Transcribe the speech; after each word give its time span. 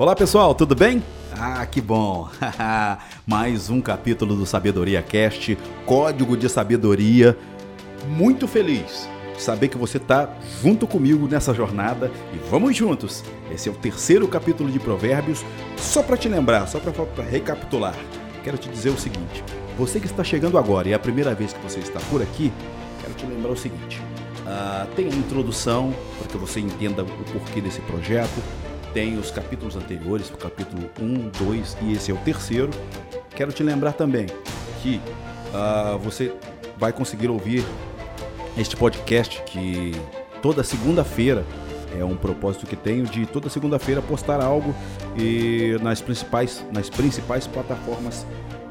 Olá 0.00 0.14
pessoal, 0.14 0.54
tudo 0.54 0.76
bem? 0.76 1.02
Ah, 1.32 1.66
que 1.66 1.80
bom! 1.80 2.28
Mais 3.26 3.68
um 3.68 3.80
capítulo 3.80 4.36
do 4.36 4.46
Sabedoria 4.46 5.02
Cast, 5.02 5.58
Código 5.84 6.36
de 6.36 6.48
Sabedoria. 6.48 7.36
Muito 8.06 8.46
feliz 8.46 9.08
de 9.34 9.42
saber 9.42 9.66
que 9.66 9.76
você 9.76 9.96
está 9.96 10.30
junto 10.62 10.86
comigo 10.86 11.26
nessa 11.26 11.52
jornada 11.52 12.12
e 12.32 12.38
vamos 12.48 12.76
juntos. 12.76 13.24
Esse 13.50 13.68
é 13.68 13.72
o 13.72 13.74
terceiro 13.74 14.28
capítulo 14.28 14.70
de 14.70 14.78
Provérbios. 14.78 15.44
Só 15.76 16.00
para 16.00 16.16
te 16.16 16.28
lembrar, 16.28 16.68
só 16.68 16.78
para 16.78 17.24
recapitular, 17.24 17.96
quero 18.44 18.56
te 18.56 18.68
dizer 18.68 18.90
o 18.90 18.96
seguinte: 18.96 19.42
você 19.76 19.98
que 19.98 20.06
está 20.06 20.22
chegando 20.22 20.58
agora 20.58 20.88
e 20.88 20.92
é 20.92 20.94
a 20.94 21.00
primeira 21.00 21.34
vez 21.34 21.52
que 21.52 21.60
você 21.60 21.80
está 21.80 21.98
por 22.08 22.22
aqui, 22.22 22.52
quero 23.00 23.14
te 23.14 23.26
lembrar 23.26 23.50
o 23.50 23.56
seguinte: 23.56 24.00
uh, 24.46 24.86
tem 24.94 25.06
a 25.06 25.16
introdução 25.16 25.92
para 26.20 26.28
que 26.28 26.38
você 26.38 26.60
entenda 26.60 27.02
o 27.02 27.24
porquê 27.32 27.60
desse 27.60 27.80
projeto 27.80 28.40
tem 28.92 29.18
os 29.18 29.30
capítulos 29.30 29.76
anteriores, 29.76 30.30
o 30.30 30.36
capítulo 30.36 30.90
1, 31.00 31.44
2 31.44 31.76
e 31.82 31.92
esse 31.92 32.10
é 32.10 32.14
o 32.14 32.18
terceiro. 32.18 32.70
Quero 33.34 33.52
te 33.52 33.62
lembrar 33.62 33.92
também 33.92 34.26
que 34.82 35.00
uh, 35.52 35.98
você 35.98 36.32
vai 36.76 36.92
conseguir 36.92 37.28
ouvir 37.28 37.64
este 38.56 38.76
podcast 38.76 39.42
que 39.42 39.92
toda 40.42 40.62
segunda-feira 40.64 41.44
é 41.98 42.04
um 42.04 42.16
propósito 42.16 42.66
que 42.66 42.76
tenho 42.76 43.04
de 43.04 43.26
toda 43.26 43.48
segunda-feira 43.48 44.02
postar 44.02 44.42
algo 44.42 44.74
e 45.16 45.76
nas 45.80 46.00
principais 46.00 46.64
nas 46.72 46.90
principais 46.90 47.46
plataformas 47.46 48.26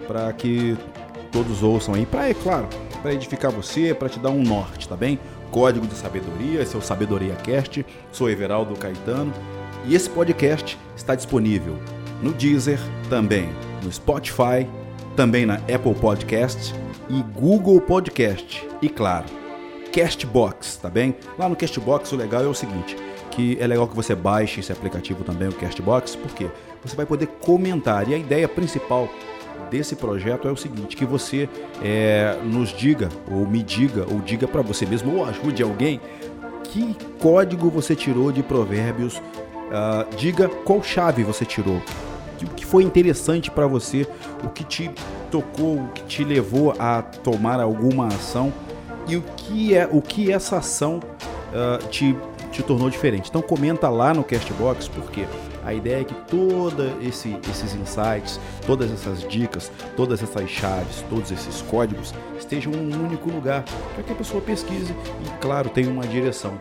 para 0.08 0.32
que 0.34 0.78
todos 1.32 1.64
ouçam 1.64 1.94
aí, 1.94 2.06
para 2.06 2.30
é 2.30 2.34
claro, 2.34 2.68
para 3.02 3.14
edificar 3.14 3.52
você, 3.52 3.94
para 3.94 4.08
te 4.08 4.20
dar 4.20 4.30
um 4.30 4.42
norte, 4.42 4.88
tá 4.88 4.96
bem? 4.96 5.20
Código 5.52 5.86
de 5.86 5.96
Sabedoria, 5.96 6.62
esse 6.62 6.76
é 6.76 6.80
o 6.80 6.82
Sabedoria 6.82 7.36
Cast. 7.36 7.86
Sou 8.12 8.30
Everaldo 8.30 8.76
Caetano 8.76 9.34
e 9.86 9.96
esse 9.96 10.10
podcast 10.10 10.78
está 10.96 11.16
disponível 11.16 11.78
no 12.22 12.34
Deezer, 12.34 12.80
também 13.10 13.50
no 13.84 13.92
Spotify, 13.92 14.68
também 15.16 15.46
na 15.46 15.56
Apple 15.56 15.96
Podcast 16.00 16.74
e 17.10 17.22
Google 17.40 17.80
Podcast. 17.82 18.68
E 18.82 18.90
claro, 18.90 19.26
Castbox, 19.92 20.78
tá 20.78 20.90
bem? 20.90 21.16
Lá 21.38 21.48
no 21.48 21.56
Castbox 21.56 22.12
o 22.12 22.16
legal 22.16 22.44
é 22.44 22.48
o 22.48 22.54
seguinte, 22.54 22.96
que 23.32 23.58
é 23.60 23.68
legal 23.68 23.88
que 23.88 23.96
você 23.96 24.14
baixe 24.14 24.60
esse 24.60 24.72
aplicativo 24.72 25.24
também, 25.24 25.48
o 25.48 25.54
Castbox, 25.54 26.16
porque 26.16 26.48
você 26.84 26.96
vai 26.96 27.06
poder 27.06 27.28
comentar. 27.40 28.08
E 28.10 28.14
a 28.14 28.18
ideia 28.18 28.48
principal 28.48 29.10
desse 29.72 29.96
projeto 29.96 30.48
é 30.48 30.52
o 30.52 30.56
seguinte, 30.56 30.96
que 30.96 31.06
você 31.06 31.50
é, 31.84 32.38
nos 32.44 32.70
diga, 32.70 33.10
ou 33.30 33.48
me 33.48 33.64
diga, 33.64 34.06
ou 34.10 34.20
diga 34.20 34.48
para 34.48 34.62
você 34.62 34.86
mesmo, 34.86 35.18
ou 35.18 35.26
ajude 35.26 35.64
alguém, 35.64 36.00
que 36.64 36.96
código 37.20 37.70
você 37.70 37.96
tirou 37.96 38.32
de 38.32 38.44
provérbios 38.44 39.22
Uh, 39.68 40.16
diga 40.16 40.48
qual 40.48 40.82
chave 40.82 41.24
você 41.24 41.44
tirou, 41.44 41.82
o 42.42 42.50
que 42.56 42.66
foi 42.66 42.84
interessante 42.84 43.50
para 43.52 43.68
você, 43.68 44.08
o 44.44 44.50
que 44.50 44.64
te 44.64 44.90
tocou, 45.30 45.78
o 45.78 45.88
que 45.90 46.04
te 46.04 46.24
levou 46.24 46.74
a 46.80 47.02
tomar 47.02 47.60
alguma 47.60 48.08
ação 48.08 48.54
e 49.08 49.18
o 49.18 49.22
que 49.36 49.76
é 49.76 49.88
o 49.92 50.02
que 50.02 50.32
essa 50.32 50.58
ação 50.58 51.00
uh, 51.00 51.86
te, 51.88 52.16
te 52.52 52.64
tornou 52.64 52.90
diferente. 52.90 53.30
Então 53.30 53.42
comenta 53.42 53.90
lá 53.90 54.14
no 54.14 54.24
Castbox 54.24 54.88
porque 54.88 55.26
a 55.66 55.74
ideia 55.74 56.02
é 56.02 56.04
que 56.06 56.14
todos 56.14 56.86
esse, 57.02 57.38
esses 57.50 57.76
insights, 57.76 58.40
todas 58.66 58.90
essas 58.90 59.28
dicas, 59.28 59.70
todas 59.98 60.24
essas 60.24 60.50
chaves, 60.50 61.04
todos 61.10 61.30
esses 61.30 61.62
códigos 61.64 62.14
estejam 62.40 62.72
em 62.72 62.96
um 62.96 63.06
único 63.06 63.30
lugar 63.30 63.66
para 63.94 64.04
que 64.04 64.14
a 64.14 64.16
pessoa 64.16 64.42
pesquise 64.42 64.94
e, 64.94 65.42
claro, 65.42 65.70
tenha 65.70 65.90
uma 65.90 66.08
direção 66.08 66.54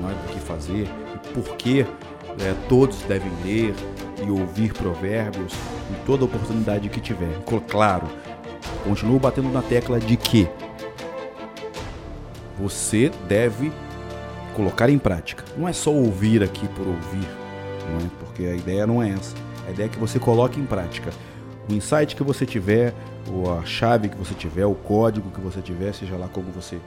não 0.00 0.10
é, 0.10 0.14
do 0.14 0.32
que 0.32 0.40
fazer, 0.40 0.88
por 1.42 1.56
que 1.56 1.82
é, 1.82 2.54
todos 2.66 3.02
devem 3.02 3.30
ler 3.44 3.74
e 4.26 4.30
ouvir 4.30 4.72
provérbios 4.72 5.52
em 5.90 6.06
toda 6.06 6.24
oportunidade 6.24 6.88
que 6.88 7.00
tiver. 7.00 7.28
Claro, 7.68 8.06
continuo 8.84 9.18
batendo 9.18 9.50
na 9.50 9.60
tecla 9.60 10.00
de 10.00 10.16
que 10.16 10.48
você 12.58 13.10
deve 13.28 13.70
colocar 14.54 14.88
em 14.88 14.98
prática. 14.98 15.44
Não 15.56 15.68
é 15.68 15.72
só 15.72 15.92
ouvir 15.92 16.42
aqui 16.42 16.66
por 16.68 16.86
ouvir, 16.86 17.28
não 17.90 17.98
é? 17.98 18.10
porque 18.18 18.44
a 18.44 18.54
ideia 18.54 18.86
não 18.86 19.02
é 19.02 19.10
essa. 19.10 19.36
A 19.68 19.70
ideia 19.70 19.86
é 19.86 19.90
que 19.90 19.98
você 19.98 20.18
coloque 20.18 20.58
em 20.58 20.64
prática. 20.64 21.10
O 21.68 21.72
insight 21.74 22.16
que 22.16 22.22
você 22.22 22.46
tiver, 22.46 22.94
ou 23.30 23.58
a 23.58 23.64
chave 23.64 24.08
que 24.08 24.16
você 24.16 24.32
tiver, 24.32 24.64
o 24.64 24.74
código 24.74 25.30
que 25.30 25.40
você 25.40 25.60
tiver, 25.60 25.92
seja 25.92 26.16
lá 26.16 26.28
como 26.28 26.50
você 26.50 26.78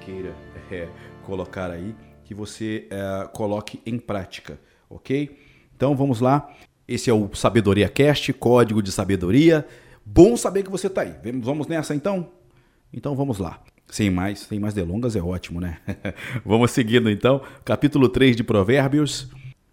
queira 0.00 0.32
é, 0.72 0.88
colocar 1.24 1.70
aí, 1.70 1.94
que 2.26 2.34
você 2.34 2.86
é, 2.90 3.28
coloque 3.32 3.80
em 3.86 3.98
prática 3.98 4.58
ok? 4.88 5.36
Então 5.74 5.94
vamos 5.94 6.20
lá. 6.20 6.50
Esse 6.86 7.10
é 7.10 7.12
o 7.12 7.34
Sabedoria 7.34 7.88
Cast, 7.88 8.32
código 8.32 8.82
de 8.82 8.92
sabedoria. 8.92 9.66
Bom 10.04 10.36
saber 10.36 10.62
que 10.62 10.70
você 10.70 10.86
está 10.86 11.02
aí. 11.02 11.14
Vamos 11.40 11.66
nessa 11.66 11.94
então? 11.94 12.30
Então 12.92 13.14
vamos 13.14 13.38
lá. 13.38 13.60
Sem 13.88 14.10
mais, 14.10 14.40
sem 14.40 14.58
mais 14.58 14.74
delongas 14.74 15.14
é 15.16 15.22
ótimo, 15.22 15.60
né? 15.60 15.78
vamos 16.44 16.70
seguindo 16.70 17.10
então, 17.10 17.40
capítulo 17.64 18.08
3 18.08 18.36
de 18.36 18.44
Provérbios. 18.44 19.28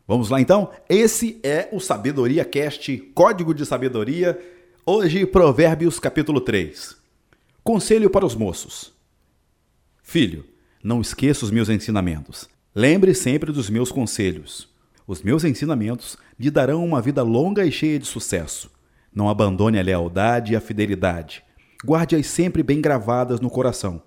Vamos 0.07 0.29
lá 0.29 0.41
então? 0.41 0.71
Esse 0.89 1.39
é 1.43 1.69
o 1.71 1.79
Sabedoria 1.79 2.43
Cast, 2.43 2.95
código 3.15 3.53
de 3.53 3.65
sabedoria. 3.65 4.39
Hoje, 4.85 5.25
Provérbios, 5.25 5.99
capítulo 5.99 6.41
3. 6.41 6.97
Conselho 7.63 8.09
para 8.09 8.25
os 8.25 8.35
moços. 8.35 8.91
Filho, 10.03 10.45
não 10.83 10.99
esqueça 10.99 11.45
os 11.45 11.51
meus 11.51 11.69
ensinamentos. 11.69 12.49
Lembre 12.75 13.13
sempre 13.13 13.53
dos 13.53 13.69
meus 13.69 13.89
conselhos. 13.89 14.67
Os 15.07 15.21
meus 15.21 15.45
ensinamentos 15.45 16.17
lhe 16.37 16.51
darão 16.51 16.83
uma 16.83 17.01
vida 17.01 17.23
longa 17.23 17.65
e 17.65 17.71
cheia 17.71 17.97
de 17.97 18.05
sucesso. 18.05 18.69
Não 19.15 19.29
abandone 19.29 19.79
a 19.79 19.83
lealdade 19.83 20.51
e 20.51 20.55
a 20.55 20.61
fidelidade. 20.61 21.41
Guarde-as 21.85 22.27
sempre 22.27 22.61
bem 22.61 22.81
gravadas 22.81 23.39
no 23.39 23.49
coração. 23.49 24.01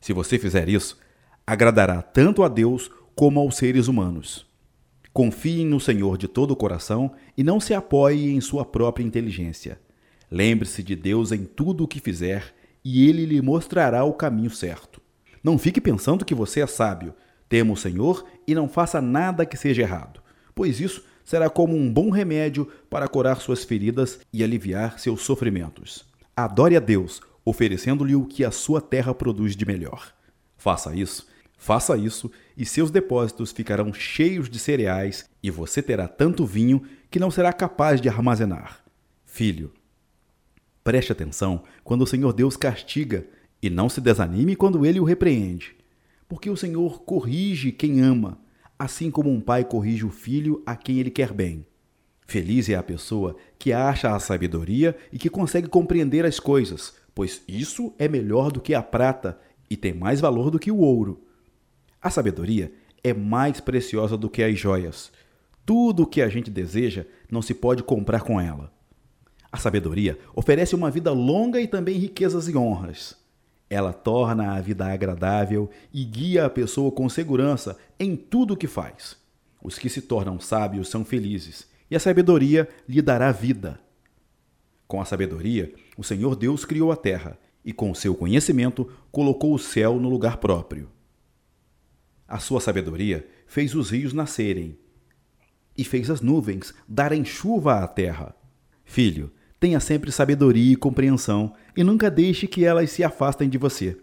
Se 0.00 0.12
você 0.12 0.38
fizer 0.38 0.68
isso, 0.68 0.98
agradará 1.46 2.02
tanto 2.02 2.42
a 2.42 2.48
Deus 2.48 2.90
como 3.14 3.38
aos 3.38 3.56
seres 3.56 3.86
humanos. 3.86 4.46
Confie 5.12 5.64
no 5.64 5.78
Senhor 5.78 6.18
de 6.18 6.26
todo 6.26 6.52
o 6.52 6.56
coração 6.56 7.12
e 7.36 7.44
não 7.44 7.60
se 7.60 7.74
apoie 7.74 8.32
em 8.32 8.40
sua 8.40 8.64
própria 8.64 9.04
inteligência. 9.04 9.80
Lembre-se 10.30 10.82
de 10.82 10.96
Deus 10.96 11.30
em 11.30 11.44
tudo 11.44 11.84
o 11.84 11.88
que 11.88 12.00
fizer 12.00 12.54
e 12.84 13.08
ele 13.08 13.24
lhe 13.24 13.40
mostrará 13.40 14.04
o 14.04 14.12
caminho 14.12 14.50
certo. 14.50 14.97
Não 15.42 15.58
fique 15.58 15.80
pensando 15.80 16.24
que 16.24 16.34
você 16.34 16.60
é 16.60 16.66
sábio. 16.66 17.14
Tema 17.48 17.72
o 17.72 17.76
Senhor 17.76 18.26
e 18.46 18.54
não 18.54 18.68
faça 18.68 19.00
nada 19.00 19.46
que 19.46 19.56
seja 19.56 19.82
errado 19.82 20.22
pois 20.58 20.80
isso 20.80 21.04
será 21.24 21.48
como 21.48 21.76
um 21.76 21.88
bom 21.88 22.10
remédio 22.10 22.66
para 22.90 23.06
curar 23.06 23.40
suas 23.40 23.62
feridas 23.62 24.18
e 24.32 24.42
aliviar 24.42 24.98
seus 24.98 25.22
sofrimentos. 25.22 26.04
Adore 26.36 26.76
a 26.76 26.80
Deus, 26.80 27.20
oferecendo-lhe 27.44 28.16
o 28.16 28.26
que 28.26 28.44
a 28.44 28.50
sua 28.50 28.80
terra 28.80 29.14
produz 29.14 29.54
de 29.54 29.64
melhor. 29.64 30.12
Faça 30.56 30.96
isso, 30.96 31.28
faça 31.56 31.96
isso, 31.96 32.28
e 32.56 32.66
seus 32.66 32.90
depósitos 32.90 33.52
ficarão 33.52 33.94
cheios 33.94 34.50
de 34.50 34.58
cereais, 34.58 35.30
e 35.40 35.48
você 35.48 35.80
terá 35.80 36.08
tanto 36.08 36.44
vinho 36.44 36.82
que 37.08 37.20
não 37.20 37.30
será 37.30 37.52
capaz 37.52 38.00
de 38.00 38.08
armazenar. 38.08 38.82
Filho, 39.24 39.72
preste 40.82 41.12
atenção 41.12 41.62
quando 41.84 42.02
o 42.02 42.06
Senhor 42.06 42.32
Deus 42.32 42.56
castiga, 42.56 43.24
e 43.62 43.68
não 43.68 43.88
se 43.88 44.00
desanime 44.00 44.56
quando 44.56 44.84
ele 44.84 45.00
o 45.00 45.04
repreende, 45.04 45.76
porque 46.28 46.50
o 46.50 46.56
Senhor 46.56 47.02
corrige 47.02 47.72
quem 47.72 48.00
ama 48.00 48.38
assim 48.78 49.10
como 49.10 49.30
um 49.30 49.40
pai 49.40 49.64
corrige 49.64 50.06
o 50.06 50.10
filho 50.10 50.62
a 50.64 50.76
quem 50.76 50.98
ele 50.98 51.10
quer 51.10 51.32
bem. 51.32 51.66
Feliz 52.26 52.68
é 52.68 52.74
a 52.74 52.82
pessoa 52.82 53.36
que 53.58 53.72
acha 53.72 54.14
a 54.14 54.20
sabedoria 54.20 54.96
e 55.12 55.18
que 55.18 55.30
consegue 55.30 55.66
compreender 55.66 56.24
as 56.24 56.38
coisas, 56.38 56.94
pois 57.14 57.42
isso 57.48 57.92
é 57.98 58.06
melhor 58.06 58.52
do 58.52 58.60
que 58.60 58.74
a 58.74 58.82
prata 58.82 59.38
e 59.68 59.76
tem 59.76 59.92
mais 59.92 60.20
valor 60.20 60.50
do 60.50 60.58
que 60.58 60.70
o 60.70 60.78
ouro. 60.78 61.24
A 62.00 62.10
sabedoria 62.10 62.70
é 63.02 63.12
mais 63.12 63.60
preciosa 63.60 64.16
do 64.16 64.30
que 64.30 64.42
as 64.42 64.58
joias. 64.58 65.10
Tudo 65.66 66.04
o 66.04 66.06
que 66.06 66.22
a 66.22 66.28
gente 66.28 66.50
deseja 66.50 67.04
não 67.30 67.42
se 67.42 67.54
pode 67.54 67.82
comprar 67.82 68.20
com 68.20 68.40
ela. 68.40 68.72
A 69.50 69.56
sabedoria 69.56 70.18
oferece 70.34 70.74
uma 70.74 70.90
vida 70.90 71.10
longa 71.10 71.60
e 71.60 71.66
também 71.66 71.98
riquezas 71.98 72.46
e 72.48 72.56
honras. 72.56 73.16
Ela 73.70 73.92
torna 73.92 74.54
a 74.54 74.60
vida 74.60 74.86
agradável 74.86 75.68
e 75.92 76.04
guia 76.04 76.46
a 76.46 76.50
pessoa 76.50 76.90
com 76.90 77.08
segurança 77.08 77.78
em 77.98 78.16
tudo 78.16 78.54
o 78.54 78.56
que 78.56 78.66
faz. 78.66 79.16
Os 79.62 79.78
que 79.78 79.88
se 79.88 80.02
tornam 80.02 80.40
sábios 80.40 80.88
são 80.88 81.04
felizes, 81.04 81.68
e 81.90 81.96
a 81.96 82.00
sabedoria 82.00 82.68
lhe 82.88 83.02
dará 83.02 83.30
vida. 83.32 83.80
Com 84.86 85.00
a 85.00 85.04
sabedoria, 85.04 85.74
o 85.96 86.04
Senhor 86.04 86.34
Deus 86.34 86.64
criou 86.64 86.90
a 86.90 86.96
terra, 86.96 87.38
e 87.64 87.72
com 87.72 87.94
seu 87.94 88.14
conhecimento 88.14 88.90
colocou 89.10 89.52
o 89.52 89.58
céu 89.58 89.98
no 89.98 90.08
lugar 90.08 90.38
próprio. 90.38 90.88
A 92.26 92.38
sua 92.38 92.60
sabedoria 92.60 93.28
fez 93.46 93.74
os 93.74 93.90
rios 93.90 94.12
nascerem, 94.12 94.78
e 95.76 95.84
fez 95.84 96.08
as 96.10 96.20
nuvens 96.20 96.74
darem 96.88 97.24
chuva 97.24 97.80
à 97.80 97.86
terra. 97.86 98.34
Filho, 98.84 99.30
Tenha 99.60 99.80
sempre 99.80 100.12
sabedoria 100.12 100.72
e 100.72 100.76
compreensão 100.76 101.52
e 101.76 101.82
nunca 101.82 102.10
deixe 102.10 102.46
que 102.46 102.64
elas 102.64 102.90
se 102.90 103.02
afastem 103.02 103.48
de 103.48 103.58
você. 103.58 103.96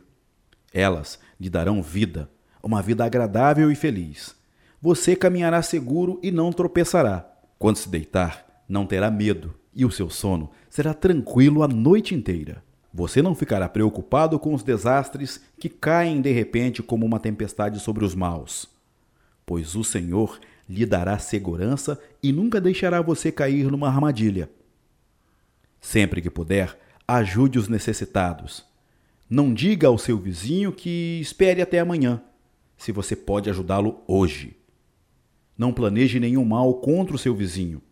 Elas 0.73 1.19
lhe 1.39 1.49
darão 1.49 1.81
vida, 1.81 2.29
uma 2.61 2.81
vida 2.81 3.05
agradável 3.05 3.71
e 3.71 3.75
feliz. 3.75 4.35
Você 4.81 5.15
caminhará 5.15 5.61
seguro 5.61 6.19
e 6.21 6.29
não 6.31 6.51
tropeçará. 6.51 7.25
Quando 7.57 7.77
se 7.77 7.87
deitar, 7.87 8.45
não 8.67 8.85
terá 8.85 9.09
medo 9.09 9.55
e 9.73 9.85
o 9.85 9.91
seu 9.91 10.09
sono 10.09 10.49
será 10.69 10.93
tranquilo 10.93 11.63
a 11.63 11.67
noite 11.67 12.13
inteira. 12.13 12.63
Você 12.93 13.21
não 13.21 13.35
ficará 13.35 13.67
preocupado 13.67 14.39
com 14.39 14.53
os 14.53 14.63
desastres 14.63 15.41
que 15.59 15.67
caem 15.67 16.21
de 16.21 16.31
repente 16.31 16.81
como 16.81 17.05
uma 17.05 17.19
tempestade 17.19 17.79
sobre 17.79 18.05
os 18.05 18.15
maus, 18.15 18.69
pois 19.45 19.75
o 19.75 19.83
Senhor 19.83 20.39
lhe 20.67 20.85
dará 20.85 21.19
segurança 21.19 21.99
e 22.23 22.31
nunca 22.31 22.59
deixará 22.61 23.01
você 23.01 23.31
cair 23.31 23.69
numa 23.69 23.87
armadilha. 23.87 24.49
Sempre 25.85 26.19
que 26.19 26.31
puder, 26.31 26.75
ajude 27.07 27.59
os 27.59 27.67
necessitados. 27.67 28.65
Não 29.29 29.53
diga 29.53 29.87
ao 29.87 29.99
seu 29.99 30.17
vizinho 30.17 30.71
que 30.71 31.19
espere 31.21 31.61
até 31.61 31.79
amanhã, 31.79 32.23
se 32.75 32.91
você 32.91 33.15
pode 33.15 33.51
ajudá-lo 33.51 34.01
hoje. 34.07 34.57
Não 35.55 35.71
planeje 35.71 36.19
nenhum 36.19 36.43
mal 36.43 36.73
contra 36.73 37.15
o 37.15 37.19
seu 37.19 37.35
vizinho. 37.35 37.83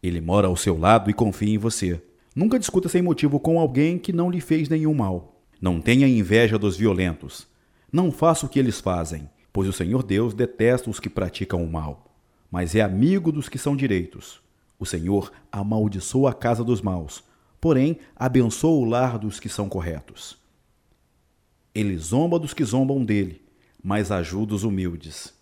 Ele 0.00 0.20
mora 0.20 0.46
ao 0.46 0.56
seu 0.56 0.78
lado 0.78 1.10
e 1.10 1.12
confia 1.12 1.52
em 1.52 1.58
você. 1.58 2.00
Nunca 2.36 2.56
discuta 2.56 2.88
sem 2.88 3.02
motivo 3.02 3.40
com 3.40 3.58
alguém 3.58 3.98
que 3.98 4.12
não 4.12 4.30
lhe 4.30 4.40
fez 4.40 4.68
nenhum 4.68 4.94
mal. 4.94 5.42
Não 5.60 5.80
tenha 5.80 6.06
inveja 6.06 6.56
dos 6.56 6.76
violentos. 6.76 7.48
Não 7.92 8.12
faça 8.12 8.46
o 8.46 8.48
que 8.48 8.60
eles 8.60 8.80
fazem, 8.80 9.28
pois 9.52 9.68
o 9.68 9.72
Senhor 9.72 10.04
Deus 10.04 10.34
detesta 10.34 10.88
os 10.88 11.00
que 11.00 11.10
praticam 11.10 11.64
o 11.64 11.70
mal, 11.70 12.14
mas 12.48 12.76
é 12.76 12.80
amigo 12.80 13.32
dos 13.32 13.48
que 13.48 13.58
são 13.58 13.74
direitos. 13.74 14.41
O 14.82 14.84
Senhor 14.84 15.30
amaldiçoa 15.52 16.30
a 16.32 16.34
casa 16.34 16.64
dos 16.64 16.82
maus, 16.82 17.22
porém 17.60 18.00
abençoa 18.16 18.80
o 18.80 18.84
lar 18.84 19.16
dos 19.16 19.38
que 19.38 19.48
são 19.48 19.68
corretos. 19.68 20.36
Ele 21.72 21.96
zomba 21.96 22.36
dos 22.36 22.52
que 22.52 22.64
zombam 22.64 23.04
dele, 23.04 23.40
mas 23.80 24.10
ajuda 24.10 24.56
os 24.56 24.64
humildes. 24.64 25.32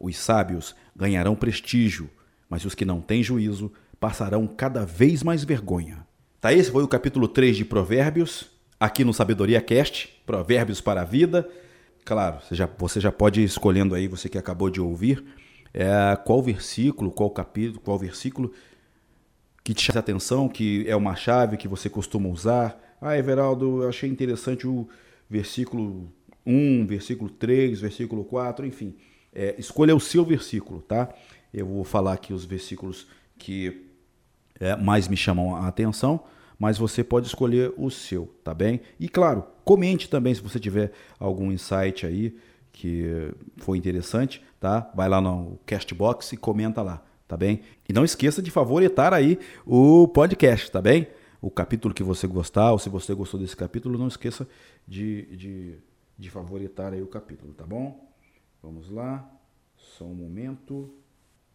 Os 0.00 0.16
sábios 0.16 0.74
ganharão 0.96 1.36
prestígio, 1.36 2.10
mas 2.50 2.64
os 2.64 2.74
que 2.74 2.84
não 2.84 3.00
têm 3.00 3.22
juízo 3.22 3.70
passarão 4.00 4.48
cada 4.48 4.84
vez 4.84 5.22
mais 5.22 5.44
vergonha. 5.44 6.04
Tá, 6.40 6.52
esse 6.52 6.72
foi 6.72 6.82
o 6.82 6.88
capítulo 6.88 7.28
3 7.28 7.56
de 7.58 7.64
Provérbios, 7.64 8.50
aqui 8.80 9.04
no 9.04 9.14
Sabedoria 9.14 9.60
Cast, 9.60 10.08
Provérbios 10.26 10.80
para 10.80 11.02
a 11.02 11.04
Vida. 11.04 11.48
Claro, 12.04 12.40
você 12.42 12.56
já, 12.56 12.68
você 12.76 13.00
já 13.00 13.12
pode 13.12 13.42
ir 13.42 13.44
escolhendo 13.44 13.94
aí, 13.94 14.08
você 14.08 14.28
que 14.28 14.38
acabou 14.38 14.68
de 14.68 14.80
ouvir, 14.80 15.24
é, 15.72 16.16
qual 16.24 16.42
versículo, 16.42 17.12
qual 17.12 17.30
capítulo, 17.30 17.78
qual 17.78 17.96
versículo 17.96 18.52
que 19.68 19.74
te 19.74 19.82
chama 19.82 20.00
atenção, 20.00 20.48
que 20.48 20.86
é 20.88 20.96
uma 20.96 21.14
chave 21.14 21.58
que 21.58 21.68
você 21.68 21.90
costuma 21.90 22.26
usar. 22.30 22.96
Ah, 23.02 23.18
Everaldo, 23.18 23.82
eu 23.82 23.88
achei 23.90 24.08
interessante 24.08 24.66
o 24.66 24.88
versículo 25.28 26.10
1, 26.46 26.86
versículo 26.86 27.28
3, 27.28 27.78
versículo 27.78 28.24
4, 28.24 28.64
enfim. 28.64 28.94
É, 29.30 29.54
escolha 29.58 29.94
o 29.94 30.00
seu 30.00 30.24
versículo, 30.24 30.80
tá? 30.80 31.10
Eu 31.52 31.66
vou 31.66 31.84
falar 31.84 32.14
aqui 32.14 32.32
os 32.32 32.46
versículos 32.46 33.08
que 33.36 33.90
é, 34.58 34.74
mais 34.74 35.06
me 35.06 35.18
chamam 35.18 35.54
a 35.54 35.68
atenção, 35.68 36.24
mas 36.58 36.78
você 36.78 37.04
pode 37.04 37.26
escolher 37.26 37.70
o 37.76 37.90
seu, 37.90 38.34
tá 38.42 38.54
bem? 38.54 38.80
E 38.98 39.06
claro, 39.06 39.44
comente 39.66 40.08
também 40.08 40.34
se 40.34 40.40
você 40.40 40.58
tiver 40.58 40.92
algum 41.20 41.52
insight 41.52 42.06
aí 42.06 42.34
que 42.72 43.04
foi 43.58 43.76
interessante, 43.76 44.42
tá? 44.58 44.90
Vai 44.94 45.10
lá 45.10 45.20
no 45.20 45.58
Castbox 45.66 46.32
e 46.32 46.38
comenta 46.38 46.80
lá, 46.80 47.04
tá 47.28 47.36
bem? 47.36 47.60
E 47.86 47.92
não 47.92 48.04
esqueça 48.04 48.40
de 48.40 48.50
favoritar 48.50 49.12
aí 49.12 49.38
o 49.66 50.08
podcast, 50.08 50.72
tá 50.72 50.80
bem? 50.80 51.06
O 51.40 51.50
capítulo 51.50 51.92
que 51.92 52.02
você 52.02 52.26
gostar, 52.26 52.72
ou 52.72 52.78
se 52.78 52.88
você 52.88 53.14
gostou 53.14 53.38
desse 53.38 53.54
capítulo, 53.54 53.98
não 53.98 54.08
esqueça 54.08 54.48
de, 54.86 55.36
de, 55.36 55.74
de 56.18 56.30
favoritar 56.30 56.94
aí 56.94 57.02
o 57.02 57.06
capítulo, 57.06 57.52
tá 57.52 57.66
bom? 57.66 58.10
Vamos 58.62 58.90
lá, 58.90 59.30
só 59.76 60.04
um 60.04 60.14
momento. 60.14 60.90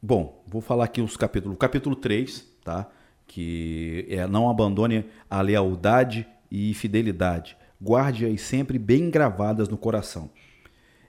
Bom, 0.02 0.44
vou 0.48 0.62
falar 0.62 0.86
aqui 0.86 1.02
os 1.02 1.18
capítulos. 1.18 1.58
Capítulo 1.58 1.96
3, 1.96 2.48
tá? 2.64 2.90
Que 3.26 4.06
é 4.10 4.28
não 4.28 4.50
abandone 4.50 5.06
a 5.30 5.42
lealdade 5.42 6.26
e 6.52 6.74
fidelidade. 6.76 7.58
Guarde-as 7.82 8.42
sempre 8.42 8.78
bem 8.78 9.10
gravadas 9.10 9.68
no 9.68 9.78
coração. 9.78 10.30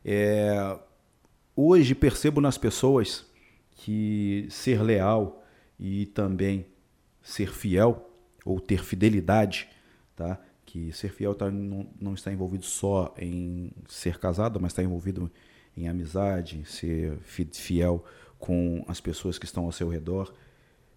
É, 0.05 0.79
hoje 1.55 1.95
percebo 1.95 2.41
nas 2.41 2.59
pessoas 2.59 3.27
que 3.75 4.47
ser 4.51 4.83
leal 4.83 5.45
e 5.79 6.07
também 6.07 6.67
ser 7.23 7.53
fiel 7.53 8.11
ou 8.45 8.61
ter 8.61 8.83
fidelidade, 8.85 9.69
tá? 10.15 10.39
Que 10.65 10.93
ser 10.93 11.11
fiel 11.11 11.35
tá, 11.35 11.51
não, 11.51 11.87
não 12.01 12.15
está 12.15 12.33
envolvido 12.33 12.65
só 12.65 13.15
em 13.19 13.71
ser 13.89 14.19
casado, 14.19 14.61
mas 14.61 14.73
está 14.73 14.83
envolvido 14.83 15.31
em 15.77 15.89
amizade, 15.89 16.65
ser 16.67 17.19
fiel 17.21 18.05
com 18.39 18.85
as 18.87 19.01
pessoas 19.01 19.39
que 19.39 19.45
estão 19.45 19.65
ao 19.65 19.73
seu 19.73 19.89
redor, 19.89 20.33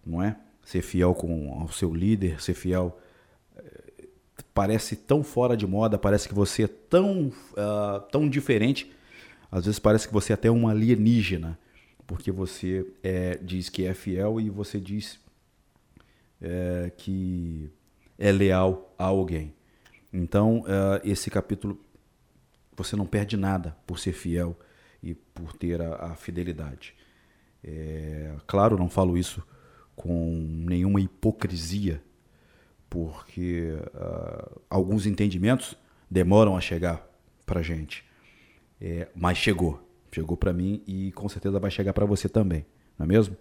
não 0.04 0.22
é? 0.22 0.36
Ser 0.62 0.82
fiel 0.82 1.14
com 1.14 1.64
o 1.64 1.72
seu 1.72 1.94
líder, 1.94 2.42
ser 2.42 2.54
fiel 2.54 3.00
eh, 3.56 4.06
parece 4.52 4.94
tão 4.94 5.24
fora 5.24 5.56
de 5.56 5.66
moda, 5.66 5.96
parece 5.96 6.28
que 6.28 6.34
você 6.34 6.64
é 6.64 6.68
tão, 6.68 7.28
uh, 7.28 8.00
tão 8.12 8.28
diferente, 8.28 8.92
às 9.50 9.64
vezes 9.64 9.78
parece 9.78 10.06
que 10.06 10.12
você 10.12 10.32
é 10.32 10.34
até 10.34 10.50
um 10.50 10.68
alienígena, 10.68 11.58
porque 12.08 12.32
você 12.32 12.90
é, 13.02 13.36
diz 13.36 13.68
que 13.68 13.84
é 13.84 13.92
fiel 13.92 14.40
e 14.40 14.48
você 14.48 14.80
diz 14.80 15.20
é, 16.40 16.90
que 16.96 17.70
é 18.18 18.32
leal 18.32 18.94
a 18.98 19.04
alguém. 19.04 19.54
Então, 20.10 20.60
uh, 20.60 20.98
esse 21.04 21.30
capítulo, 21.30 21.78
você 22.74 22.96
não 22.96 23.04
perde 23.04 23.36
nada 23.36 23.76
por 23.86 23.98
ser 23.98 24.14
fiel 24.14 24.58
e 25.02 25.14
por 25.14 25.52
ter 25.52 25.82
a, 25.82 26.06
a 26.06 26.14
fidelidade. 26.14 26.94
É, 27.62 28.34
claro, 28.46 28.78
não 28.78 28.88
falo 28.88 29.18
isso 29.18 29.46
com 29.94 30.64
nenhuma 30.66 31.02
hipocrisia, 31.02 32.02
porque 32.88 33.74
uh, 33.94 34.62
alguns 34.70 35.04
entendimentos 35.04 35.76
demoram 36.10 36.56
a 36.56 36.60
chegar 36.62 37.06
para 37.44 37.60
gente, 37.60 38.02
é, 38.80 39.08
mas 39.14 39.36
chegou, 39.36 39.86
chegou 40.12 40.36
para 40.36 40.52
mim 40.52 40.82
e 40.86 41.12
com 41.12 41.28
certeza 41.28 41.58
vai 41.58 41.70
chegar 41.70 41.92
para 41.92 42.06
você 42.06 42.28
também, 42.28 42.64
não 42.98 43.04
é 43.04 43.08
mesmo? 43.08 43.36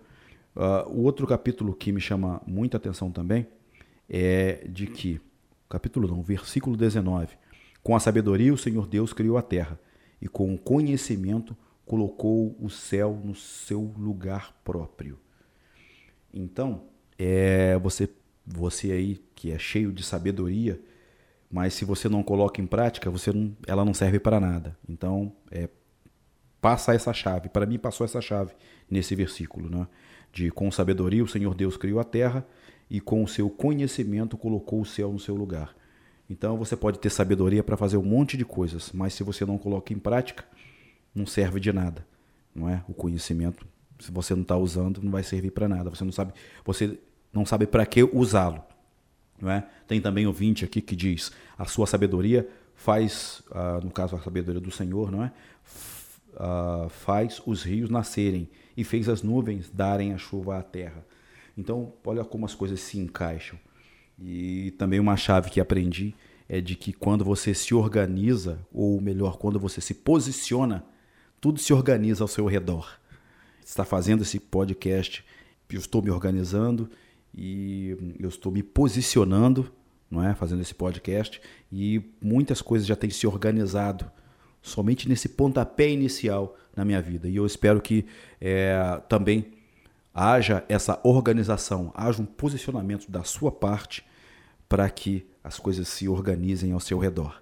Uh, 0.55 0.89
o 0.89 1.03
outro 1.03 1.27
capítulo 1.27 1.73
que 1.73 1.91
me 1.91 2.01
chama 2.01 2.41
muita 2.47 2.77
atenção 2.77 3.11
também 3.11 3.47
é 4.09 4.65
de 4.67 4.87
que, 4.87 5.21
capítulo 5.69 6.07
não, 6.07 6.21
versículo 6.21 6.75
19, 6.75 7.37
com 7.83 7.95
a 7.95 7.99
sabedoria 7.99 8.53
o 8.53 8.57
Senhor 8.57 8.87
Deus 8.87 9.13
criou 9.13 9.37
a 9.37 9.41
terra 9.41 9.79
e 10.21 10.27
com 10.27 10.53
o 10.53 10.57
conhecimento 10.57 11.55
colocou 11.85 12.55
o 12.59 12.69
céu 12.69 13.19
no 13.23 13.35
seu 13.35 13.93
lugar 13.97 14.53
próprio. 14.63 15.17
Então, 16.33 16.83
é 17.17 17.77
você 17.77 18.09
você 18.47 18.91
aí 18.91 19.21
que 19.35 19.51
é 19.51 19.59
cheio 19.59 19.91
de 19.91 20.03
sabedoria, 20.03 20.79
mas 21.51 21.73
se 21.73 21.83
você 21.83 22.07
não 22.07 22.23
coloca 22.23 22.61
em 22.61 22.65
prática, 22.65 23.09
você 23.09 23.31
não, 23.31 23.55
ela 23.67 23.83
não 23.83 23.93
serve 23.93 24.19
para 24.19 24.39
nada. 24.39 24.77
Então, 24.87 25.33
é 25.51 25.69
passa 26.61 26.93
essa 26.93 27.13
chave. 27.13 27.49
Para 27.49 27.65
mim 27.65 27.77
passou 27.77 28.05
essa 28.05 28.21
chave 28.21 28.53
nesse 28.89 29.15
versículo, 29.15 29.69
né? 29.69 29.87
De 30.31 30.51
com 30.51 30.69
sabedoria 30.71 31.23
o 31.23 31.27
Senhor 31.27 31.55
Deus 31.55 31.77
criou 31.77 31.99
a 31.99 32.03
terra 32.03 32.45
e 32.89 32.99
com 32.99 33.23
o 33.23 33.27
seu 33.27 33.49
conhecimento 33.49 34.37
colocou 34.37 34.81
o 34.81 34.85
céu 34.85 35.11
no 35.11 35.19
seu 35.19 35.35
lugar. 35.35 35.75
Então 36.29 36.57
você 36.57 36.75
pode 36.75 36.99
ter 36.99 37.09
sabedoria 37.09 37.63
para 37.63 37.77
fazer 37.77 37.97
um 37.97 38.03
monte 38.03 38.35
de 38.35 38.45
coisas, 38.45 38.91
mas 38.91 39.13
se 39.13 39.23
você 39.23 39.45
não 39.45 39.57
coloca 39.57 39.93
em 39.93 39.99
prática, 39.99 40.45
não 41.15 41.25
serve 41.25 41.59
de 41.59 41.71
nada, 41.71 42.05
não 42.53 42.69
é? 42.69 42.83
O 42.87 42.93
conhecimento, 42.93 43.65
se 43.99 44.11
você 44.11 44.35
não 44.35 44.41
está 44.41 44.57
usando, 44.57 45.01
não 45.01 45.11
vai 45.11 45.23
servir 45.23 45.51
para 45.51 45.67
nada. 45.67 45.89
Você 45.89 46.03
não 46.03 46.11
sabe, 46.11 46.33
você 46.65 46.99
não 47.33 47.45
sabe 47.45 47.65
para 47.65 47.85
que 47.85 48.03
usá-lo, 48.03 48.61
não 49.41 49.49
é? 49.49 49.67
Tem 49.87 50.01
também 50.01 50.27
o 50.27 50.33
20 50.33 50.65
aqui 50.65 50.81
que 50.81 50.95
diz: 50.95 51.31
a 51.57 51.65
sua 51.65 51.87
sabedoria 51.87 52.47
faz, 52.75 53.41
ah, 53.51 53.79
no 53.83 53.89
caso 53.89 54.15
a 54.15 54.21
sabedoria 54.21 54.61
do 54.61 54.71
Senhor, 54.71 55.11
não 55.11 55.23
é? 55.23 55.31
Ah, 56.39 56.87
faz 56.89 57.41
os 57.47 57.63
rios 57.63 57.89
nascerem 57.89 58.47
e 58.75 58.83
fez 58.83 59.09
as 59.09 59.23
nuvens 59.23 59.71
darem 59.71 60.13
a 60.13 60.19
chuva 60.19 60.59
à 60.59 60.61
terra. 60.61 61.03
Então, 61.57 61.93
olha 62.05 62.23
como 62.23 62.45
as 62.45 62.53
coisas 62.53 62.79
se 62.79 62.99
encaixam. 62.99 63.57
E 64.19 64.71
também 64.77 64.99
uma 64.99 65.17
chave 65.17 65.49
que 65.49 65.59
aprendi 65.59 66.13
é 66.47 66.61
de 66.61 66.75
que 66.75 66.93
quando 66.93 67.25
você 67.25 67.55
se 67.55 67.73
organiza, 67.73 68.59
ou 68.71 69.01
melhor, 69.01 69.37
quando 69.37 69.59
você 69.59 69.81
se 69.81 69.95
posiciona, 69.95 70.85
tudo 71.41 71.59
se 71.59 71.73
organiza 71.73 72.23
ao 72.23 72.27
seu 72.27 72.45
redor. 72.45 72.99
Está 73.65 73.83
fazendo 73.83 74.21
esse 74.21 74.39
podcast, 74.39 75.25
eu 75.69 75.79
estou 75.79 76.03
me 76.03 76.11
organizando 76.11 76.87
e 77.33 78.15
eu 78.19 78.29
estou 78.29 78.51
me 78.51 78.61
posicionando, 78.61 79.71
não 80.09 80.23
é, 80.23 80.35
fazendo 80.35 80.61
esse 80.61 80.73
podcast 80.73 81.41
e 81.71 82.01
muitas 82.21 82.61
coisas 82.61 82.87
já 82.87 82.95
têm 82.95 83.09
se 83.09 83.25
organizado 83.25 84.09
somente 84.61 85.07
nesse 85.07 85.29
pontapé 85.29 85.89
inicial 85.89 86.55
na 86.75 86.83
minha 86.83 87.01
vida. 87.01 87.27
E 87.27 87.35
eu 87.35 87.45
espero 87.45 87.81
que 87.81 88.05
é, 88.39 89.01
também 89.07 89.53
haja 90.13 90.63
essa 90.67 90.99
organização, 91.03 91.91
haja 91.95 92.21
um 92.21 92.25
posicionamento 92.25 93.09
da 93.09 93.23
sua 93.23 93.51
parte 93.51 94.05
para 94.67 94.89
que 94.89 95.25
as 95.43 95.57
coisas 95.57 95.87
se 95.87 96.07
organizem 96.07 96.71
ao 96.71 96.79
seu 96.79 96.97
redor. 96.97 97.41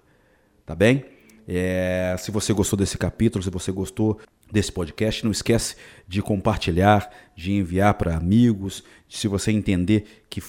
Tá 0.64 0.74
bem? 0.74 1.04
É, 1.48 2.16
se 2.18 2.30
você 2.30 2.52
gostou 2.52 2.76
desse 2.76 2.98
capítulo, 2.98 3.42
se 3.42 3.50
você 3.50 3.72
gostou 3.72 4.20
desse 4.50 4.70
podcast. 4.70 5.24
Não 5.24 5.32
esquece 5.32 5.76
de 6.06 6.22
compartilhar, 6.22 7.10
de 7.34 7.52
enviar 7.52 7.94
para 7.94 8.16
amigos. 8.16 8.82
Se 9.08 9.28
você 9.28 9.50
entender 9.50 10.24
que 10.28 10.42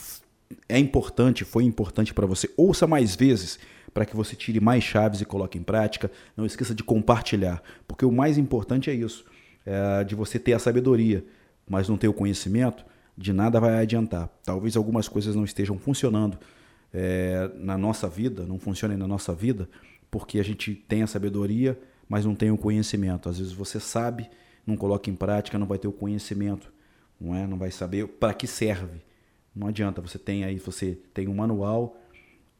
é 0.67 0.79
importante, 0.79 1.43
foi 1.43 1.63
importante 1.63 2.13
para 2.13 2.25
você, 2.25 2.49
ouça 2.55 2.87
mais 2.87 3.15
vezes 3.15 3.59
para 3.93 4.05
que 4.05 4.15
você 4.15 4.35
tire 4.35 4.59
mais 4.59 4.83
chaves 4.83 5.21
e 5.21 5.25
coloque 5.25 5.57
em 5.57 5.63
prática. 5.63 6.11
Não 6.35 6.45
esqueça 6.45 6.75
de 6.75 6.83
compartilhar, 6.83 7.61
porque 7.87 8.05
o 8.05 8.11
mais 8.11 8.37
importante 8.37 8.89
é 8.89 8.93
isso, 8.93 9.25
é 9.65 10.03
de 10.03 10.15
você 10.15 10.37
ter 10.37 10.53
a 10.53 10.59
sabedoria, 10.59 11.25
mas 11.67 11.89
não 11.89 11.97
ter 11.97 12.07
o 12.07 12.13
conhecimento, 12.13 12.85
de 13.17 13.33
nada 13.33 13.59
vai 13.59 13.81
adiantar. 13.81 14.29
Talvez 14.43 14.77
algumas 14.77 15.07
coisas 15.07 15.35
não 15.35 15.43
estejam 15.43 15.77
funcionando 15.79 16.37
é, 16.93 17.49
na 17.55 17.77
nossa 17.77 18.07
vida, 18.07 18.45
não 18.45 18.59
funcionem 18.59 18.97
na 18.97 19.07
nossa 19.07 19.33
vida, 19.33 19.67
porque 20.11 20.39
a 20.39 20.43
gente 20.43 20.75
tem 20.75 21.01
a 21.01 21.07
sabedoria, 21.07 21.77
mas 22.07 22.23
não 22.23 22.35
tem 22.35 22.51
o 22.51 22.57
conhecimento. 22.57 23.27
Às 23.27 23.39
vezes 23.39 23.53
você 23.53 23.79
sabe, 23.79 24.29
não 24.65 24.77
coloca 24.77 25.09
em 25.09 25.15
prática, 25.15 25.57
não 25.57 25.67
vai 25.67 25.77
ter 25.77 25.87
o 25.87 25.91
conhecimento, 25.91 26.71
não 27.19 27.35
é? 27.35 27.47
Não 27.47 27.57
vai 27.57 27.71
saber 27.71 28.07
para 28.07 28.33
que 28.33 28.45
serve. 28.45 29.01
Não 29.57 29.67
adianta, 29.67 30.01
você 30.01 30.19
tem 30.19 30.43
aí, 30.43 30.59
você 30.59 30.99
tem 31.13 31.27
um 31.27 31.33
manual 31.33 31.97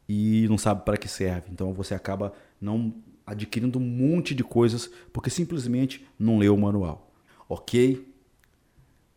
e 0.08 0.46
não 0.48 0.58
sabe 0.58 0.84
para 0.84 0.96
que 0.96 1.08
serve. 1.08 1.48
Então 1.52 1.72
você 1.72 1.94
acaba 1.94 2.32
não 2.60 2.92
adquirindo 3.26 3.78
um 3.78 3.82
monte 3.82 4.34
de 4.34 4.42
coisas 4.42 4.90
porque 5.12 5.30
simplesmente 5.30 6.04
não 6.18 6.38
leu 6.38 6.54
o 6.54 6.60
manual. 6.60 7.12
OK? 7.48 8.06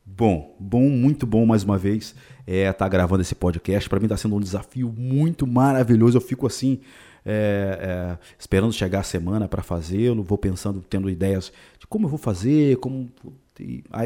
Bom, 0.06 0.56
bom, 0.60 0.90
muito 0.90 1.26
bom 1.26 1.46
mais 1.46 1.64
uma 1.64 1.78
vez 1.78 2.14
é 2.46 2.62
estar 2.64 2.74
tá 2.74 2.90
gravando 2.90 3.22
esse 3.22 3.34
podcast. 3.34 3.90
Para 3.90 4.00
mim 4.00 4.06
está 4.06 4.18
sendo 4.18 4.36
um 4.36 4.40
desafio 4.40 4.94
muito 4.96 5.48
maravilhoso. 5.48 6.18
Eu 6.18 6.22
fico 6.22 6.46
assim 6.46 6.82
é, 7.26 7.80
é, 7.82 8.18
esperando 8.38 8.74
chegar 8.74 9.00
a 9.00 9.04
semana 9.04 9.48
para 9.48 9.62
fazê-lo, 9.62 10.24
vou 10.24 10.38
pensando, 10.38 10.82
tendo 10.82 11.10
ideias 11.10 11.52
de 11.80 11.86
como 11.88 12.06
eu 12.06 12.10
vou 12.10 12.20
fazer, 12.20 12.78
como. 12.78 13.12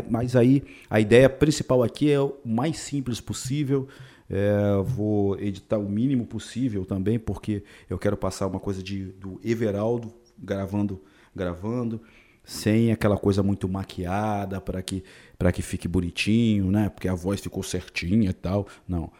Mas 0.09 0.35
aí 0.35 0.63
a 0.89 0.99
ideia 0.99 1.29
principal 1.29 1.81
aqui 1.81 2.11
é 2.11 2.19
o 2.19 2.35
mais 2.43 2.77
simples 2.77 3.21
possível. 3.21 3.87
É, 4.29 4.81
vou 4.83 5.39
editar 5.39 5.77
o 5.77 5.87
mínimo 5.87 6.25
possível 6.25 6.83
também, 6.83 7.19
porque 7.19 7.63
eu 7.89 7.97
quero 7.97 8.17
passar 8.17 8.47
uma 8.47 8.59
coisa 8.59 8.81
de, 8.81 9.05
do 9.05 9.39
Everaldo 9.43 10.11
gravando, 10.37 10.99
gravando, 11.33 12.01
sem 12.43 12.91
aquela 12.91 13.17
coisa 13.17 13.43
muito 13.43 13.69
maquiada 13.69 14.59
para 14.59 14.81
que, 14.81 15.03
que 15.53 15.61
fique 15.61 15.87
bonitinho, 15.87 16.71
né? 16.71 16.89
Porque 16.89 17.07
a 17.07 17.13
voz 17.13 17.39
ficou 17.39 17.61
certinha 17.61 18.31
e 18.31 18.33
tal. 18.33 18.67
Não 18.87 19.11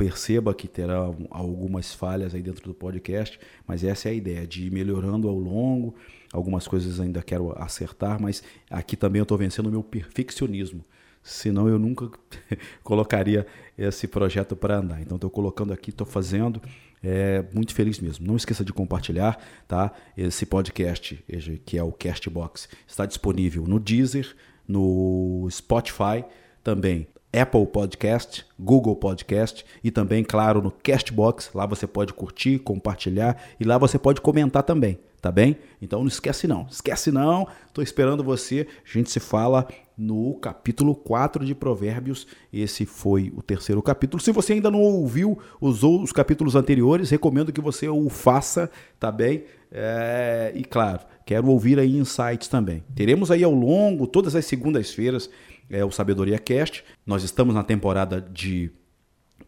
perceba 0.00 0.54
que 0.54 0.66
terá 0.66 0.96
algumas 1.28 1.92
falhas 1.92 2.34
aí 2.34 2.40
dentro 2.40 2.64
do 2.64 2.72
podcast, 2.72 3.38
mas 3.66 3.84
essa 3.84 4.08
é 4.08 4.12
a 4.12 4.14
ideia, 4.14 4.46
de 4.46 4.64
ir 4.64 4.72
melhorando 4.72 5.28
ao 5.28 5.38
longo. 5.38 5.94
Algumas 6.32 6.66
coisas 6.66 6.98
ainda 6.98 7.22
quero 7.22 7.52
acertar, 7.62 8.18
mas 8.18 8.42
aqui 8.70 8.96
também 8.96 9.20
eu 9.20 9.24
estou 9.24 9.36
vencendo 9.36 9.66
o 9.66 9.70
meu 9.70 9.82
perfeccionismo. 9.82 10.82
Senão 11.22 11.68
eu 11.68 11.78
nunca 11.78 12.10
colocaria 12.82 13.46
esse 13.76 14.08
projeto 14.08 14.56
para 14.56 14.78
andar. 14.78 15.02
Então 15.02 15.16
estou 15.16 15.28
colocando 15.28 15.70
aqui, 15.70 15.90
estou 15.90 16.06
fazendo. 16.06 16.62
É, 17.04 17.44
muito 17.52 17.74
feliz 17.74 18.00
mesmo. 18.00 18.26
Não 18.26 18.36
esqueça 18.36 18.64
de 18.64 18.72
compartilhar, 18.72 19.38
tá? 19.68 19.92
Esse 20.16 20.46
podcast, 20.46 21.22
que 21.66 21.76
é 21.76 21.82
o 21.82 21.92
Castbox, 21.92 22.70
está 22.86 23.04
disponível 23.04 23.66
no 23.66 23.78
Deezer, 23.78 24.34
no 24.66 25.46
Spotify 25.50 26.24
também. 26.64 27.06
Apple 27.32 27.66
Podcast, 27.66 28.44
Google 28.58 28.96
Podcast 28.96 29.64
e 29.82 29.90
também, 29.90 30.24
claro, 30.24 30.60
no 30.60 30.70
Castbox. 30.70 31.50
Lá 31.54 31.66
você 31.66 31.86
pode 31.86 32.12
curtir, 32.12 32.58
compartilhar 32.58 33.40
e 33.58 33.64
lá 33.64 33.78
você 33.78 33.98
pode 33.98 34.20
comentar 34.20 34.62
também, 34.62 34.98
tá 35.20 35.30
bem? 35.30 35.56
Então 35.80 36.00
não 36.00 36.08
esquece 36.08 36.46
não, 36.46 36.66
esquece 36.70 37.12
não. 37.12 37.46
Estou 37.68 37.84
esperando 37.84 38.24
você. 38.24 38.66
A 38.84 38.92
gente 38.92 39.10
se 39.10 39.20
fala 39.20 39.66
no 39.96 40.34
capítulo 40.34 40.94
4 40.94 41.44
de 41.44 41.54
Provérbios. 41.54 42.26
Esse 42.52 42.84
foi 42.84 43.32
o 43.36 43.42
terceiro 43.42 43.80
capítulo. 43.82 44.20
Se 44.20 44.32
você 44.32 44.54
ainda 44.54 44.70
não 44.70 44.80
ouviu 44.80 45.38
os, 45.60 45.82
os 45.82 46.10
capítulos 46.10 46.56
anteriores, 46.56 47.10
recomendo 47.10 47.52
que 47.52 47.60
você 47.60 47.88
o 47.88 48.08
faça, 48.08 48.70
tá 48.98 49.12
bem? 49.12 49.44
É, 49.70 50.52
e 50.54 50.64
claro, 50.64 51.00
quero 51.24 51.46
ouvir 51.48 51.78
aí 51.78 51.96
insights 51.96 52.48
também. 52.48 52.82
Teremos 52.94 53.30
aí 53.30 53.44
ao 53.44 53.52
longo, 53.52 54.06
todas 54.06 54.34
as 54.34 54.44
segundas-feiras, 54.46 55.30
é 55.70 55.84
o 55.84 55.90
Sabedoria 55.90 56.38
Cast. 56.38 56.84
Nós 57.06 57.22
estamos 57.22 57.54
na 57.54 57.62
temporada 57.62 58.20
de 58.20 58.70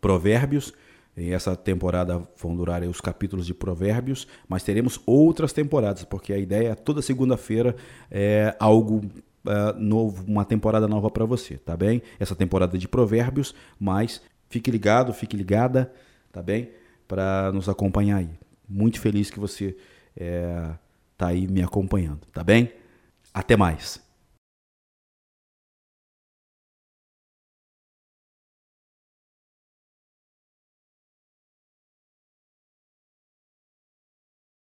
Provérbios. 0.00 0.72
E 1.16 1.30
essa 1.30 1.54
temporada 1.54 2.26
vão 2.40 2.56
durar 2.56 2.82
os 2.84 3.00
capítulos 3.00 3.44
de 3.44 3.52
Provérbios, 3.52 4.26
mas 4.48 4.62
teremos 4.62 4.98
outras 5.04 5.52
temporadas, 5.52 6.04
porque 6.04 6.32
a 6.32 6.38
ideia 6.38 6.70
é 6.70 6.74
toda 6.74 7.02
segunda-feira 7.02 7.76
é 8.10 8.56
algo 8.58 9.02
é, 9.46 9.74
novo, 9.78 10.24
uma 10.26 10.44
temporada 10.44 10.88
nova 10.88 11.10
para 11.10 11.26
você, 11.26 11.58
tá 11.58 11.76
bem? 11.76 12.00
Essa 12.18 12.34
temporada 12.34 12.78
de 12.78 12.88
Provérbios, 12.88 13.54
mas 13.78 14.22
fique 14.48 14.70
ligado, 14.70 15.12
fique 15.12 15.36
ligada, 15.36 15.92
tá 16.32 16.40
bem? 16.40 16.70
Para 17.06 17.52
nos 17.52 17.68
acompanhar 17.68 18.18
aí. 18.18 18.30
Muito 18.66 18.98
feliz 18.98 19.30
que 19.30 19.38
você 19.38 19.76
é, 20.16 20.70
tá 21.18 21.26
aí 21.26 21.46
me 21.46 21.62
acompanhando, 21.62 22.20
tá 22.32 22.42
bem? 22.42 22.72
Até 23.34 23.54
mais. 23.54 24.00